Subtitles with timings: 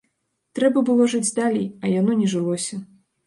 [0.59, 2.81] Трэба было жыць далей, а яно не жылося.